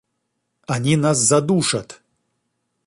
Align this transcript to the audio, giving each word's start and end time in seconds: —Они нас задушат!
—Они 0.73 0.93
нас 1.03 1.17
задушат! 1.29 1.89